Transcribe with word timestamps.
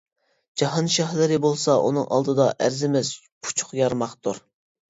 جاھان 0.61 0.87
شاھلىرى 0.95 1.37
بولسا 1.43 1.75
ئۇنىڭ 1.89 2.07
ئالدىدا 2.17 2.49
ئەرزىمەس 2.65 3.15
پۇچۇق 3.49 3.77
يارماقتۇر. 3.83 4.43